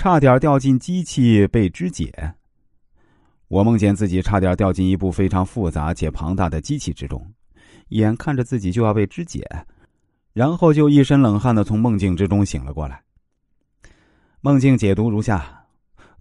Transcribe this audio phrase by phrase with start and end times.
[0.00, 2.32] 差点掉进机器被肢解。
[3.48, 7.30] 我梦见自己差点掉进一部非常复杂且庞大的机器之中，
[7.90, 9.46] 眼看着自己就要被肢解，
[10.32, 13.02] 然后就一身冷汗的从梦境之中醒了过来。
[14.40, 15.66] 梦境解读如下：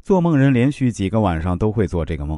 [0.04, 2.38] 做梦人连续几个晚上都会做这个梦。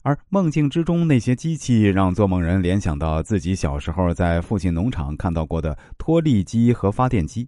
[0.00, 7.46] 而梦境之中那些机器让做梦人联想到自己小时候在父亲农场看到过的脱粒机和发电机。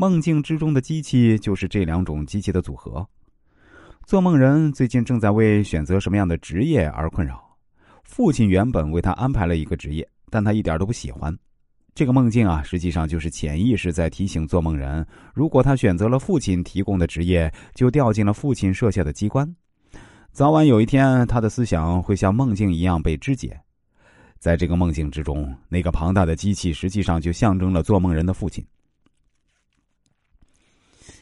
[0.00, 3.04] 梦境之中的机器就是这两种机器的组合。
[4.06, 7.44] 做梦人最近正在为选择什么样的职业而困扰。
[8.04, 11.36] 父亲原本为他安排了一个职业，但他一点都不喜欢。
[11.96, 15.04] 这个梦境啊，实际上就是潜意识在提醒做梦人：
[15.34, 19.52] 如果他选择了父亲提供的职业，就掉进了父亲设下的机关。
[20.30, 23.58] 早晚有一天，他的思想会像梦境一样被肢解。
[24.38, 28.64] 在这个梦境之中，那个庞大的机器实际上就象征了做梦人的父亲。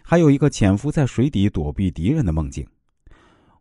[0.08, 2.64] 还有一个潜伏在水底躲避敌人的梦境。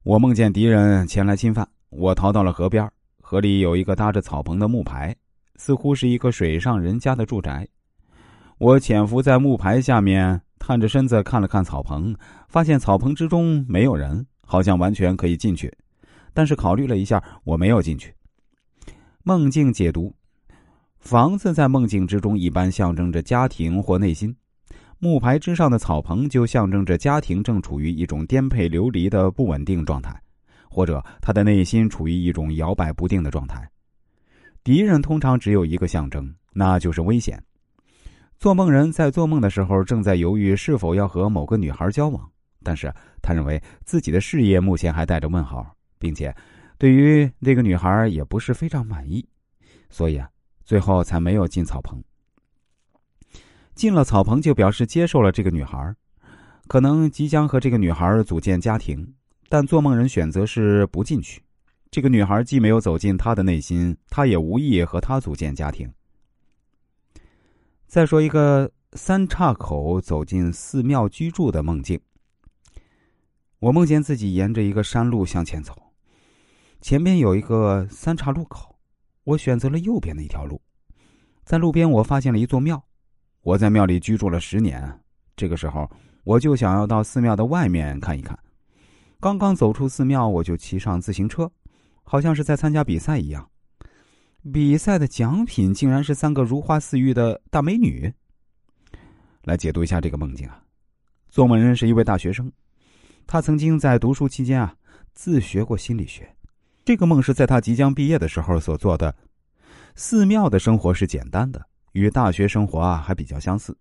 [0.03, 2.87] 我梦见敌人前来侵犯，我逃到了河边。
[3.19, 5.15] 河里有一个搭着草棚的木牌，
[5.55, 7.67] 似乎是一个水上人家的住宅。
[8.59, 12.15] 我潜伏在木牌下面，探着身子看了看草棚，
[12.47, 14.23] 发现草棚之中没有人。
[14.47, 15.75] 好像完全可以进去，
[16.31, 18.13] 但是考虑了一下，我没有进去。
[19.23, 20.13] 梦境解读：
[20.99, 24.35] 房子在梦境之中一般象征着家庭或内心，
[24.99, 30.19] 木牌之上的草棚就象征着家庭正处于一种颠沛流离的不稳定状态，
[30.69, 33.69] 或者他的内心处于一种摇摆不定的状态。
[34.63, 37.41] 敌人通常只有一个象征，那就是危险。
[38.39, 42.29] 做梦人在做梦的时候正在犹豫是否要和某个女孩交往。
[42.63, 45.63] 但是他认为自己的事业目前还带着问号，
[45.99, 46.35] 并且
[46.79, 49.23] 对于那个女孩也不是非常满意，
[49.87, 50.27] 所以啊，
[50.63, 52.03] 最后才没有进草棚。
[53.75, 55.93] 进了草棚就表示接受了这个女孩，
[56.67, 59.13] 可能即将和这个女孩组建家庭，
[59.49, 61.43] 但做梦人选择是不进去。
[61.91, 65.91] 这个女孩既没有走进他的内心，他也无意和她组建家庭。
[67.85, 71.99] 再说一个三岔口走进寺庙居住的梦境。
[73.59, 75.91] 我梦见自己沿着一个山路向前走，
[76.79, 78.77] 前边有一个三岔路口，
[79.25, 80.61] 我选择了右边的一条路。
[81.43, 82.85] 在路边，我发现了一座庙。
[83.45, 84.99] 我在庙里居住了十年，
[85.35, 85.87] 这个时候
[86.23, 88.35] 我就想要到寺庙的外面看一看。
[89.19, 91.51] 刚刚走出寺庙，我就骑上自行车，
[92.01, 93.47] 好像是在参加比赛一样。
[94.51, 98.11] 比赛的奖品竟然是三个如花似玉的大美女。
[99.43, 100.63] 来解读一下这个梦境啊，
[101.29, 102.51] 做梦人是一位大学生。
[103.27, 104.75] 他曾经在读书期间啊，
[105.13, 106.27] 自学过心理学。
[106.83, 109.15] 这个梦是在他即将毕业的时候所做的。
[109.93, 111.63] 寺庙的生活是简单的，
[111.95, 113.75] 与大学生活啊还比较相似。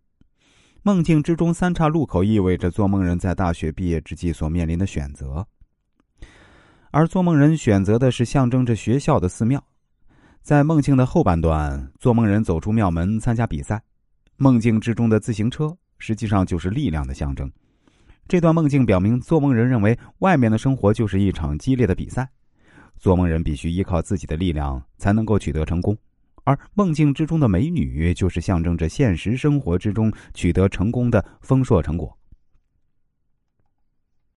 [0.82, 5.44] 梦境之中三岔路口意味着做梦人在大学毕业之际所面临的选择，
[6.92, 9.62] 而做梦人选择的是象征着学校的寺庙。
[10.42, 13.82] 在梦境的后半段，做梦人走出庙门参加比赛。
[14.36, 17.50] 梦境之中的自行车实际上就是力量的象征。
[18.28, 22.28] 这段梦境表明，做梦人认为外面的生活就是一场激烈的比赛，
[22.96, 25.96] 做梦人必须依靠自己的力量才能够取得成功，
[26.44, 32.16] 而梦境之中的美女就是象征着现实生活之中取得成功的丰硕成果。